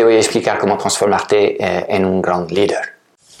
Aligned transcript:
te 0.00 0.04
voy 0.04 0.14
a 0.14 0.18
explicar 0.20 0.58
cómo 0.58 0.78
transformarte 0.78 1.62
eh, 1.62 1.84
en 1.90 2.06
un 2.06 2.22
gran 2.22 2.46
líder. 2.46 2.94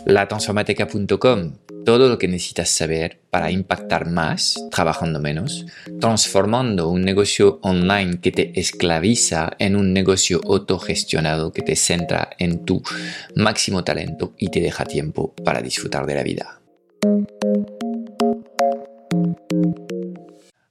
Latransformateca.com, 0.04 1.54
todo 1.86 2.06
lo 2.06 2.18
que 2.18 2.28
necesitas 2.28 2.68
saber 2.68 3.18
para 3.30 3.50
impactar 3.50 4.10
más 4.10 4.56
trabajando 4.70 5.20
menos, 5.20 5.64
transformando 5.98 6.90
un 6.90 7.00
negocio 7.00 7.60
online 7.62 8.20
que 8.20 8.30
te 8.30 8.60
esclaviza 8.60 9.52
en 9.58 9.74
un 9.74 9.94
negocio 9.94 10.38
autogestionado 10.46 11.50
que 11.50 11.62
te 11.62 11.76
centra 11.76 12.28
en 12.38 12.66
tu 12.66 12.82
máximo 13.36 13.82
talento 13.82 14.34
y 14.36 14.50
te 14.50 14.60
deja 14.60 14.84
tiempo 14.84 15.32
para 15.42 15.62
disfrutar 15.62 16.04
de 16.04 16.14
la 16.14 16.22
vida. 16.22 16.60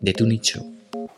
de 0.00 0.12
tu 0.12 0.26
nicho. 0.26 0.64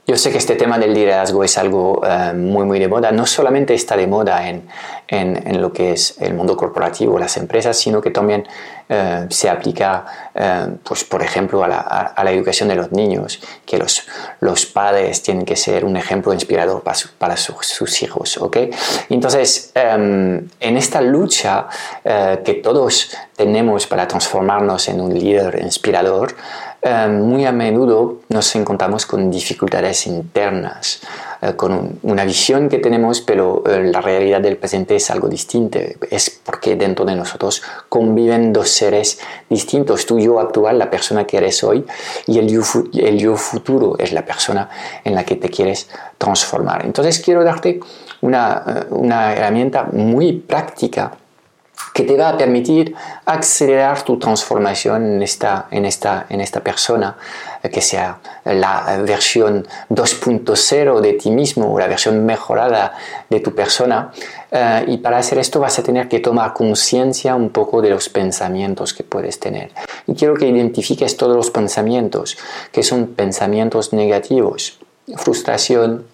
Yo 0.04 0.16
sé 0.16 0.32
que 0.32 0.38
este 0.38 0.56
tema 0.56 0.80
del 0.80 0.94
liderazgo 0.94 1.44
es 1.44 1.56
algo 1.56 2.02
eh, 2.04 2.32
muy, 2.34 2.66
muy 2.66 2.80
de 2.80 2.88
moda. 2.88 3.12
No 3.12 3.24
solamente 3.24 3.72
está 3.72 3.96
de 3.96 4.08
moda 4.08 4.48
en, 4.48 4.68
en, 5.06 5.62
lo 5.62 5.72
que 5.72 5.92
es 5.92 6.20
el 6.20 6.34
mundo 6.34 6.56
corporativo, 6.56 7.20
las 7.20 7.36
empresas, 7.36 7.78
sino 7.78 8.00
que 8.00 8.10
también 8.10 8.46
eh, 8.88 9.26
se 9.30 9.48
aplica, 9.48 10.04
eh, 10.34 10.66
pues, 10.82 11.04
por 11.04 11.22
ejemplo, 11.22 11.62
a 11.62 11.68
la, 11.68 11.78
a, 11.78 12.24
la, 12.24 12.32
educación 12.32 12.68
de 12.68 12.74
los 12.74 12.90
niños, 12.90 13.40
que 13.64 13.78
los, 13.78 14.02
los 14.40 14.66
padres 14.66 15.22
tienen 15.22 15.44
que 15.44 15.54
ser 15.54 15.84
un 15.84 15.96
ejemplo 15.96 16.34
inspirador 16.34 16.82
para, 16.82 16.98
para 17.16 17.36
sus 17.36 18.02
hijos. 18.02 18.38
¿okay? 18.38 18.70
Entonces, 19.08 19.70
em, 19.74 20.48
en 20.58 20.76
esta 20.76 21.00
lucha 21.00 21.68
que 22.02 22.54
todos 22.54 23.16
tenemos 23.36 23.86
para 23.86 24.08
transformarnos 24.08 24.88
en 24.88 25.00
un 25.00 25.16
líder 25.16 25.60
inspirador, 25.62 26.34
eh, 26.84 27.06
muy 27.06 27.44
a 27.46 27.52
menudo 27.52 28.22
nos 28.28 28.56
encontramos 28.56 29.06
con 29.06 29.30
dificultades 29.30 30.08
internas, 30.08 31.00
eh, 31.40 31.54
con 31.54 32.00
una 32.02 32.24
visión 32.24 32.68
que 32.68 32.78
tenemos, 32.78 33.20
pero 33.20 33.62
eh, 33.66 33.84
la 33.84 34.00
realidad 34.00 34.40
del 34.40 34.56
presente 34.56 34.96
es 34.96 35.08
algo 35.08 35.28
distinto. 35.28 35.78
Es 36.10 36.40
porque 36.44 36.74
dentro 36.74 37.04
de 37.04 37.14
nosotros 37.14 37.62
conviven 37.88 38.52
dos 38.52 38.68
seres 38.68 39.20
distintos, 39.48 40.06
tu 40.06 40.18
yo 40.18 40.40
actual, 40.40 40.76
la 40.76 40.90
persona 40.90 41.24
que 41.24 41.36
eres 41.36 41.62
hoy, 41.62 41.86
y 42.26 42.40
el 42.40 42.48
yo, 42.48 43.36
futuro 43.36 43.96
es 43.96 44.12
la 44.12 44.24
persona 44.24 44.68
en 45.04 45.14
la 45.14 45.24
que 45.24 45.36
te 45.36 45.48
quieres 45.50 45.88
transformar. 46.18 46.84
Entonces 46.84 47.20
quiero 47.20 47.44
darte 47.44 47.78
una, 48.22 48.86
una 48.90 49.32
herramienta 49.34 49.84
muy 49.84 50.32
práctica 50.32 51.12
que 51.92 52.04
te 52.04 52.16
va 52.16 52.30
a 52.30 52.38
permitir 52.38 52.94
acelerar 53.26 54.02
tu 54.02 54.18
transformación 54.18 55.16
en 55.16 55.22
esta, 55.22 55.66
en 55.70 55.84
esta, 55.84 56.26
en 56.28 56.40
esta 56.40 56.60
persona, 56.60 57.16
eh, 57.62 57.68
que 57.68 57.82
sea 57.82 58.18
la 58.44 58.98
versión 59.04 59.66
2.0 59.90 61.00
de 61.00 61.12
ti 61.14 61.30
mismo 61.30 61.72
o 61.72 61.78
la 61.78 61.88
versión 61.88 62.24
mejorada 62.24 62.94
de 63.28 63.40
tu 63.40 63.54
persona. 63.54 64.10
Eh, 64.50 64.84
y 64.88 64.98
para 64.98 65.18
hacer 65.18 65.38
esto 65.38 65.60
vas 65.60 65.78
a 65.78 65.82
tener 65.82 66.08
que 66.08 66.20
tomar 66.20 66.54
conciencia 66.54 67.34
un 67.34 67.50
poco 67.50 67.82
de 67.82 67.90
los 67.90 68.08
pensamientos 68.08 68.94
que 68.94 69.04
puedes 69.04 69.38
tener. 69.38 69.70
Y 70.06 70.14
quiero 70.14 70.34
que 70.34 70.46
identifiques 70.46 71.16
todos 71.16 71.36
los 71.36 71.50
pensamientos, 71.50 72.38
que 72.72 72.82
son 72.82 73.08
pensamientos 73.08 73.92
negativos, 73.92 74.78
frustración, 75.16 76.06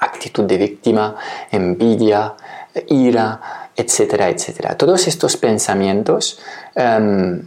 actitud 0.00 0.44
de 0.44 0.56
víctima, 0.56 1.16
envidia, 1.52 2.34
ira, 2.88 3.65
etcétera, 3.76 4.28
etcétera. 4.30 4.76
Todos 4.76 5.06
estos 5.06 5.36
pensamientos, 5.36 6.40
em, 6.74 7.42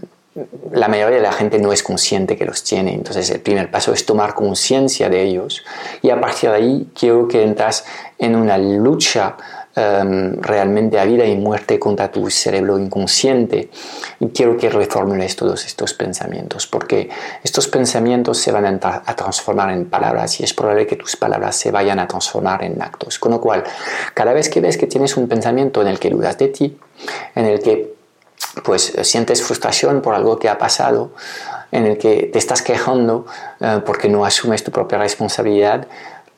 la 0.71 0.87
mayoría 0.87 1.17
de 1.17 1.23
la 1.23 1.33
gente 1.33 1.59
no 1.59 1.73
es 1.73 1.83
consciente 1.83 2.37
que 2.37 2.45
los 2.45 2.63
tiene, 2.63 2.93
entonces 2.93 3.29
el 3.31 3.41
primer 3.41 3.71
paso 3.71 3.93
es 3.93 4.05
tomar 4.05 4.35
conciencia 4.35 5.09
de 5.09 5.23
ellos 5.23 5.63
y 6.01 6.11
a 6.11 6.21
partir 6.21 6.51
de 6.51 6.55
ahí 6.55 6.87
quiero 6.97 7.27
que 7.27 7.43
entras 7.43 7.83
en 8.17 8.35
una 8.35 8.57
lucha 8.57 9.35
Em, 9.75 10.41
realmente 10.41 10.99
a 10.99 11.05
vida 11.05 11.25
y 11.25 11.37
muerte 11.37 11.77
contra 11.77 12.11
tu 12.11 12.27
cerebro 12.31 12.79
inconsciente. 12.79 13.69
Y 14.19 14.29
quiero 14.29 14.57
que 14.57 14.67
reformules 14.67 15.35
todos 15.35 15.63
estos 15.63 15.93
pensamientos, 15.93 16.65
porque 16.65 17.09
estos 17.43 17.67
pensamientos 17.67 18.39
se 18.39 18.51
van 18.51 18.65
a, 18.65 19.15
transformar 19.15 19.69
en 19.69 19.85
palabras 19.85 20.39
y 20.39 20.43
es 20.43 20.55
probable 20.55 20.87
que 20.87 20.95
tus 20.95 21.15
palabras 21.15 21.55
se 21.55 21.69
vayan 21.69 21.99
a 21.99 22.07
transformar 22.07 22.63
en 22.63 22.81
actos. 22.81 23.19
Con 23.19 23.31
lo 23.31 23.39
cual, 23.39 23.63
cada 24.15 24.33
vez 24.33 24.49
que 24.49 24.59
ves 24.59 24.75
que 24.75 24.87
tienes 24.87 25.15
un 25.15 25.27
pensamiento 25.27 25.83
en 25.83 25.87
el 25.87 25.99
que 25.99 26.09
dudas 26.09 26.37
de 26.39 26.47
ti, 26.47 26.77
en 27.35 27.45
el 27.45 27.61
que 27.61 27.93
pues 28.63 28.91
sientes 29.03 29.43
frustración 29.43 30.01
por 30.01 30.15
algo 30.15 30.39
que 30.39 30.49
ha 30.49 30.57
pasado, 30.57 31.11
en 31.71 31.85
el 31.85 31.97
que 31.97 32.29
te 32.33 32.39
estás 32.39 32.61
quejando 32.63 33.27
eh, 33.59 33.81
porque 33.85 34.09
no 34.09 34.25
asumes 34.25 34.63
tu 34.63 34.71
propia 34.71 34.97
responsabilidad, 34.97 35.87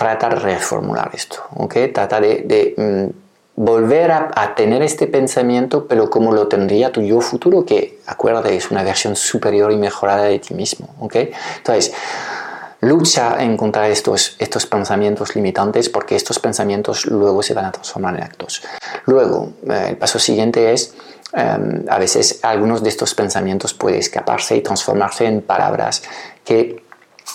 trata 0.02 0.30
de 0.30 0.36
reformular 0.36 1.12
esto, 1.14 1.44
¿ok? 1.58 1.76
Trata 1.94 2.20
de, 2.20 2.74
mm, 2.76 3.22
volver 3.56 4.12
a, 4.12 4.56
tener 4.56 4.82
este 4.82 5.06
pensamiento, 5.06 5.86
pero 5.88 6.10
como 6.10 6.32
lo 6.32 6.48
tendría 6.48 6.92
tu 6.92 7.02
yo 7.02 7.22
futuro, 7.22 7.64
que 7.64 8.00
acuérdate, 8.08 8.56
es 8.56 8.72
una 8.72 8.84
versión 8.84 9.16
superior 9.16 9.72
y 9.72 9.78
mejorada 9.78 10.24
de 10.24 10.40
ti 10.40 10.56
mismo. 10.56 10.88
¿okay? 11.00 11.32
Entonces, 11.58 11.94
lucha 12.80 13.44
en 13.44 13.58
contra 13.58 13.88
estos, 13.90 14.36
estos 14.40 14.66
pensamientos 14.66 15.36
limitantes 15.36 15.90
porque 15.90 16.16
estos 16.16 16.40
pensamientos 16.40 17.06
luego 17.06 17.44
se 17.44 17.54
van 17.54 17.66
a 17.66 17.72
transformar 17.72 18.16
en 18.16 18.24
actos. 18.24 18.64
Luego, 19.06 19.52
eh, 19.70 19.88
el 19.90 19.98
paso 19.98 20.18
siguiente 20.18 20.74
es, 20.74 20.96
em, 21.34 21.86
a 21.88 22.00
veces 22.00 22.40
algunos 22.42 22.82
de 22.82 22.90
estos 22.90 23.14
pensamientos 23.14 23.76
pueden 23.76 24.00
escaparse 24.00 24.56
y 24.56 24.62
transformarse 24.62 25.26
en 25.26 25.42
palabras 25.42 26.02
que 26.44 26.82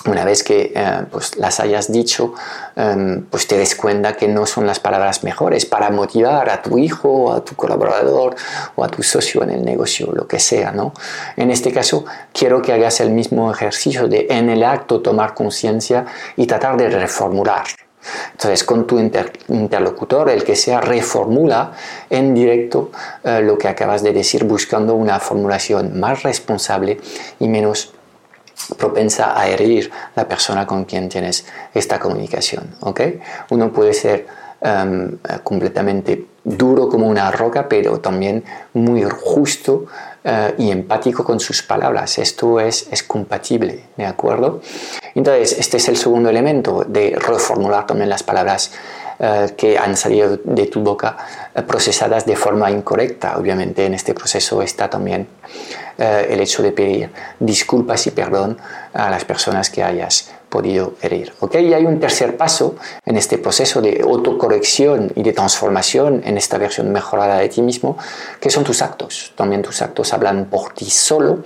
una 0.07 0.25
vez 0.25 0.43
que 0.43 0.73
eh, 0.75 1.05
pues 1.11 1.37
las 1.37 1.61
hayas 1.61 1.91
dicho, 1.91 2.35
em, 2.75 3.25
pues 3.31 3.47
te 3.47 3.57
des 3.57 3.75
cuenta 3.75 4.17
que 4.17 4.29
no 4.29 4.47
son 4.47 4.67
las 4.67 4.81
palabras 4.81 5.25
mejores 5.25 5.67
para 5.67 5.91
motivar 5.91 6.51
a 6.51 6.63
tu 6.63 6.79
hijo, 6.79 7.33
a 7.33 7.45
tu 7.45 7.55
colaborador 7.55 8.37
o 8.75 8.85
a 8.85 8.89
tu 8.89 9.03
socio 9.03 9.43
en 9.43 9.51
el 9.51 9.65
negocio, 9.65 10.13
lo 10.13 10.27
que 10.27 10.39
sea, 10.39 10.73
¿no? 10.73 10.93
En 11.37 11.51
este 11.51 11.73
caso, 11.73 12.05
quiero 12.33 12.63
que 12.63 12.73
hagas 12.73 13.01
el 13.01 13.11
mismo 13.11 13.51
ejercicio 13.51 14.09
de 14.09 14.27
en 14.31 14.51
el 14.51 14.63
acto 14.63 15.01
tomar 15.01 15.35
conciencia 15.35 16.07
y 16.37 16.47
tratar 16.47 16.77
de 16.77 16.89
reformular. 16.89 17.65
Entonces, 18.33 18.65
con 18.65 18.87
tu 18.87 18.99
interlocutor, 18.99 20.31
el 20.31 20.45
que 20.45 20.57
sea, 20.57 20.81
reformula 20.81 21.73
en 22.11 22.35
directo 22.35 22.91
eh, 23.25 23.41
lo 23.43 23.59
que 23.59 23.69
acabas 23.69 24.03
de 24.03 24.13
decir, 24.13 24.45
buscando 24.45 24.95
una 24.95 25.19
formulación 25.19 25.99
más 25.99 26.23
responsable 26.23 27.01
y 27.41 27.49
menos 27.49 27.93
propensa 28.79 29.39
a 29.39 29.49
herir 29.49 29.91
la 30.15 30.27
persona 30.27 30.67
con 30.67 30.85
quien 30.85 31.09
tienes 31.09 31.47
esta 31.75 31.99
comunicación. 31.99 32.75
¿okay? 32.81 33.21
Uno 33.51 33.73
puede 33.73 33.93
ser 33.95 34.27
em, 34.61 35.19
completamente 35.43 36.27
duro 36.43 36.89
como 36.89 37.09
una 37.09 37.31
roca, 37.31 37.69
pero 37.69 38.01
también 38.01 38.45
muy 38.73 39.03
justo 39.05 39.87
eh, 40.25 40.55
y 40.59 40.71
empático 40.71 41.25
con 41.25 41.41
sus 41.41 41.63
palabras. 41.63 42.19
Esto 42.19 42.61
es, 42.61 42.89
es 42.91 43.03
compatible, 43.03 43.85
¿de 43.97 44.07
acuerdo? 44.07 44.61
Entonces, 45.15 45.57
este 45.59 45.77
es 45.77 45.89
el 45.89 45.97
segundo 45.97 46.31
elemento 46.31 46.85
de 46.87 47.17
reformular 47.19 47.87
también 47.87 48.09
las 48.09 48.23
palabras 48.23 48.73
eh, 49.19 49.55
que 49.57 49.79
han 49.79 49.97
salido 49.97 50.39
de 50.45 50.67
tu 50.67 50.83
boca 50.83 51.17
eh, 51.55 51.63
procesadas 51.63 52.27
de 52.27 52.37
forma 52.37 52.71
incorrecta. 52.71 53.39
Obviamente 53.39 53.87
en 53.87 53.95
este 53.95 54.13
proceso 54.13 54.61
está 54.61 54.91
también 54.91 55.27
eh, 55.97 56.27
el 56.29 56.41
hecho 56.41 56.63
de 56.63 56.73
pedir 56.73 57.11
disculpas 57.41 58.07
y 58.07 58.11
perdón 58.11 58.59
a 58.93 59.09
las 59.09 59.25
personas 59.25 59.71
que 59.71 59.83
hayas 59.83 60.33
podido 60.57 60.95
herir. 61.03 61.35
Y 61.53 61.75
hay 61.75 61.85
un 61.85 62.01
tercer 62.01 62.39
paso 62.39 62.77
en 63.05 63.19
este 63.19 63.37
proceso 63.37 63.83
de 63.83 64.01
autocorrección 64.03 65.13
y 65.15 65.23
de 65.23 65.35
transformación 65.35 66.23
en 66.25 66.39
esta 66.39 66.57
versión 66.57 66.91
mejorada 66.91 67.37
de 67.41 67.51
ti 67.51 67.61
mismo, 67.61 67.99
que 68.41 68.49
son 68.49 68.65
tus 68.65 68.81
actos. 68.81 69.35
También 69.37 69.61
tus 69.61 69.83
actos 69.83 70.15
hablan 70.15 70.47
por 70.47 70.73
ti 70.73 70.87
solo 70.87 71.41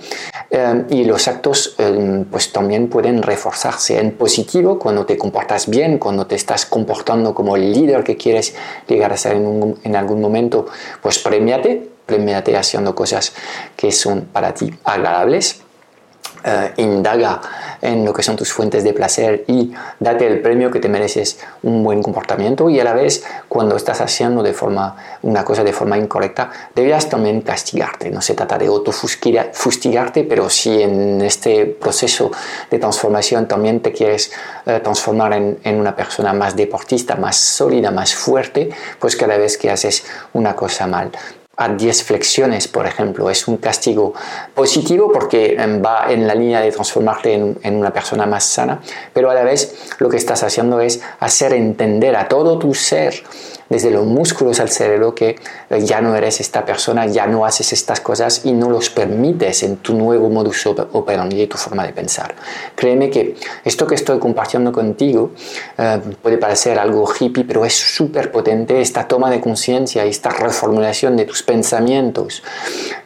eh, 0.49 0.85
y 0.91 1.03
los 1.03 1.27
actos 1.27 1.75
eh, 1.77 2.23
pues 2.31 2.53
también 2.53 2.87
pueden 2.87 3.21
reforzarse 3.21 3.99
en 3.99 4.13
positivo 4.13 4.79
cuando 4.79 5.05
te 5.05 5.17
comportas 5.17 5.67
bien, 5.67 5.97
cuando 5.97 6.25
te 6.25 6.35
estás 6.35 6.65
comportando 6.65 7.35
como 7.35 7.57
el 7.57 7.73
líder 7.73 8.05
que 8.05 8.15
quieres 8.15 8.55
llegar 8.87 9.11
a 9.11 9.17
ser 9.17 9.33
en, 9.35 9.75
en 9.83 9.95
algún 9.97 10.21
momento, 10.21 10.67
pues 11.01 11.19
premiate, 11.19 11.89
premiate 12.05 12.55
haciendo 12.55 12.95
cosas 12.95 13.33
que 13.75 13.91
son 13.91 14.21
para 14.31 14.53
ti 14.53 14.73
agradables 14.85 15.63
eh, 16.43 16.73
indaga 16.77 17.41
en 17.81 18.05
lo 18.05 18.13
que 18.13 18.23
son 18.23 18.35
tus 18.35 18.51
fuentes 18.51 18.83
de 18.83 18.93
placer 18.93 19.43
y 19.47 19.73
date 19.99 20.27
el 20.27 20.41
premio 20.41 20.71
que 20.71 20.79
te 20.79 20.89
mereces 20.89 21.39
un 21.63 21.83
buen 21.83 22.01
comportamiento 22.01 22.69
y 22.69 22.79
a 22.79 22.83
la 22.83 22.93
vez 22.93 23.23
cuando 23.47 23.75
estás 23.75 24.01
haciendo 24.01 24.43
de 24.43 24.53
forma 24.53 24.95
una 25.23 25.43
cosa 25.43 25.63
de 25.63 25.73
forma 25.73 25.97
incorrecta 25.97 26.51
debías 26.75 27.09
también 27.09 27.41
castigarte. 27.41 28.09
No 28.11 28.21
se 28.21 28.33
trata 28.33 28.57
de 28.57 28.67
autofustigarte 28.67 30.23
pero 30.23 30.49
si 30.49 30.81
en 30.81 31.21
este 31.21 31.65
proceso 31.65 32.31
de 32.69 32.79
transformación 32.79 33.47
también 33.47 33.81
te 33.81 33.91
quieres 33.91 34.31
eh, 34.65 34.79
transformar 34.83 35.33
en, 35.33 35.59
en 35.63 35.79
una 35.79 35.95
persona 35.95 36.33
más 36.33 36.55
deportista 36.55 37.15
más 37.15 37.37
sólida 37.37 37.91
más 37.91 38.15
fuerte 38.15 38.69
pues 38.99 39.15
cada 39.15 39.37
vez 39.37 39.57
que 39.57 39.69
haces 39.69 40.03
una 40.33 40.55
cosa 40.55 40.87
mal 40.87 41.11
a 41.57 41.69
10 41.69 42.03
flexiones, 42.03 42.67
por 42.67 42.85
ejemplo. 42.85 43.29
Es 43.29 43.47
un 43.47 43.57
castigo 43.57 44.13
positivo 44.53 45.11
porque 45.11 45.55
em, 45.57 45.83
va 45.83 46.11
en 46.11 46.25
la 46.25 46.33
línea 46.33 46.61
de 46.61 46.71
transformarte 46.71 47.33
en, 47.33 47.59
en, 47.63 47.75
una 47.75 47.91
persona 47.91 48.25
más 48.25 48.43
sana, 48.45 48.81
pero 49.13 49.29
a 49.29 49.33
la 49.33 49.43
vez 49.43 49.93
lo 49.99 50.09
que 50.09 50.17
estás 50.17 50.43
haciendo 50.43 50.79
es 50.81 51.01
hacer 51.19 51.53
entender 51.53 52.15
a 52.15 52.27
todo 52.27 52.57
tu 52.57 52.73
ser 52.73 53.23
desde 53.71 53.89
los 53.89 54.05
músculos 54.05 54.59
al 54.59 54.69
cerebro 54.69 55.15
que 55.15 55.37
eh, 55.69 55.85
ya 55.85 56.01
no 56.01 56.13
eres 56.13 56.41
esta 56.41 56.65
persona, 56.65 57.05
ya 57.05 57.25
no 57.25 57.45
haces 57.45 57.71
estas 57.71 58.01
cosas 58.01 58.41
y 58.43 58.51
no 58.51 58.69
los 58.69 58.89
permites 58.89 59.63
en 59.63 59.77
tu 59.77 59.93
nuevo 59.93 60.29
modus 60.29 60.65
operandi 60.65 61.41
y 61.41 61.47
tu 61.47 61.57
forma 61.57 61.87
de 61.87 61.93
pensar. 61.93 62.35
Créeme 62.75 63.09
que 63.09 63.37
esto 63.63 63.87
que 63.87 63.95
estoy 63.95 64.19
compartiendo 64.19 64.73
contigo 64.73 65.31
eh, 65.77 66.01
puede 66.21 66.37
parecer 66.37 66.77
algo 66.77 67.09
hippie, 67.17 67.45
pero 67.45 67.63
es 67.63 67.73
súper 67.73 68.29
potente 68.29 68.81
esta 68.81 69.07
toma 69.07 69.31
de 69.31 69.39
conciencia 69.39 70.05
y 70.05 70.09
esta 70.09 70.31
reformulación 70.31 71.15
de 71.15 71.23
tus 71.23 71.40
pensamientos, 71.41 72.43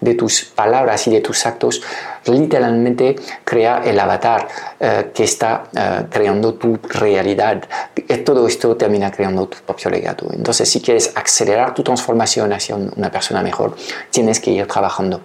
de 0.01 0.13
tus 0.15 0.45
palabras 0.45 1.07
y 1.07 1.11
de 1.11 1.21
tus 1.21 1.45
actos 1.45 1.81
literalmente 2.25 3.15
crea 3.43 3.83
el 3.85 3.99
avatar 3.99 4.47
eh, 4.79 5.11
que 5.13 5.23
está 5.23 5.65
creando 6.09 6.55
tu 6.55 6.79
realidad. 6.83 7.63
Todo 8.25 8.47
esto 8.47 8.75
termina 8.75 9.11
creando 9.11 9.47
tu 9.47 9.57
propio 9.59 9.91
legado. 9.91 10.27
Entonces, 10.33 10.69
si 10.69 10.81
quieres 10.81 11.11
acelerar 11.15 11.73
tu 11.73 11.83
transformación 11.83 12.51
hacia 12.53 12.75
una 12.75 13.11
persona 13.11 13.41
mejor, 13.43 13.75
tienes 14.11 14.39
que 14.39 14.51
ir 14.51 14.67
trabajando 14.67 15.21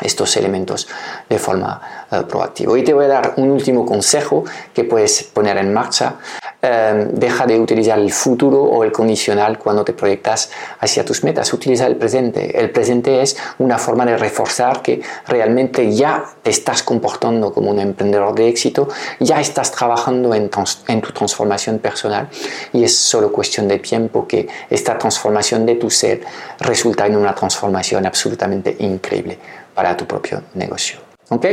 estos 0.00 0.36
elementos 0.36 0.88
de 1.28 1.38
forma 1.38 2.06
uh, 2.10 2.22
proactiva. 2.26 2.78
Y 2.78 2.84
te 2.84 2.92
voy 2.92 3.06
a 3.06 3.08
dar 3.08 3.34
un 3.36 3.50
último 3.50 3.84
consejo 3.84 4.44
que 4.74 4.84
puedes 4.84 5.24
poner 5.24 5.56
en 5.58 5.72
marcha 5.72 6.16
Em, 6.60 7.10
deja 7.12 7.46
de 7.46 7.56
utilizar 7.56 8.00
el 8.00 8.10
futuro 8.10 8.60
o 8.60 8.82
el 8.82 8.90
condicional 8.90 9.60
cuando 9.60 9.84
te 9.84 9.92
proyectas 9.92 10.50
hacia 10.80 11.04
tus 11.04 11.22
metas. 11.22 11.52
Utiliza 11.52 11.86
el 11.86 11.94
presente. 11.94 12.58
El 12.58 12.70
presente 12.70 13.22
es 13.22 13.36
una 13.60 13.78
forma 13.78 14.04
de 14.04 14.16
reforzar 14.16 14.82
que 14.82 15.00
realmente 15.28 15.94
ya 15.94 16.24
te 16.42 16.50
estás 16.50 16.82
comportando 16.82 17.54
como 17.54 17.70
un 17.70 17.78
emprendedor 17.78 18.34
de 18.34 18.48
éxito, 18.48 18.88
ya 19.20 19.40
estás 19.40 19.70
trabajando 19.70 20.34
en, 20.34 20.50
en 20.88 21.00
tu 21.00 21.12
transformación 21.12 21.78
personal 21.78 22.28
y 22.72 22.82
es 22.82 22.96
solo 22.96 23.30
cuestión 23.30 23.68
de 23.68 23.78
tiempo 23.78 24.26
que 24.26 24.48
esta 24.68 24.98
transformación 24.98 25.64
de 25.64 25.76
tu 25.76 25.88
ser 25.90 26.22
resulta 26.58 27.06
en 27.06 27.16
una 27.16 27.36
transformación 27.36 28.04
absolutamente 28.04 28.74
increíble 28.80 29.38
para 29.76 29.96
tu 29.96 30.06
propio 30.06 30.42
negocio. 30.54 30.98
¿Ok? 31.28 31.46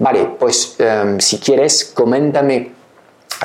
Vale, 0.00 0.30
pues 0.36 0.74
em, 0.80 1.20
si 1.20 1.38
quieres, 1.38 1.84
coméntame 1.84 2.77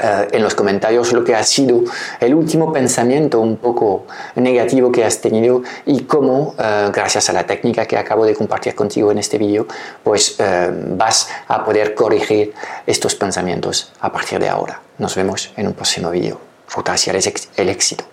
eh, 0.04 0.28
en 0.32 0.44
los 0.44 0.54
comentarios 0.54 1.14
lo 1.14 1.24
que 1.24 1.34
ha 1.34 1.44
sido 1.44 1.84
el 2.20 2.36
último 2.36 2.74
pensamiento 2.74 3.40
un 3.40 3.56
poco 3.56 4.06
negativo 4.36 4.92
que 4.92 5.06
has 5.06 5.22
tenido 5.22 5.64
y 5.86 6.02
cómo, 6.02 6.56
eh, 6.60 6.90
gracias 6.94 7.30
a 7.30 7.34
la 7.34 7.46
técnica 7.46 7.86
que 7.86 7.98
acabo 7.98 8.26
de 8.26 8.36
compartir 8.36 8.76
contigo 8.76 9.12
en 9.12 9.20
este 9.20 9.38
vídeo, 9.38 9.66
pues 10.04 10.36
eh, 10.40 10.70
vas 10.90 11.30
a 11.48 11.64
poder 11.64 11.96
corregir 11.96 12.54
estos 12.86 13.16
pensamientos 13.16 13.94
a 14.02 14.12
partir 14.12 14.40
de 14.40 14.50
ahora. 14.50 14.82
Nos 14.98 15.16
vemos 15.16 15.52
en 15.56 15.68
un 15.68 15.74
próximo 15.74 16.10
vídeo. 16.12 16.38
Ruta 16.76 16.94
hacia 16.94 17.14
el 17.14 17.70
éxito. 17.70 18.13